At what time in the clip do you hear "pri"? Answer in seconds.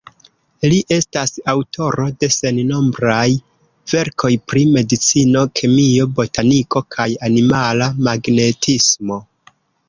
4.53-4.63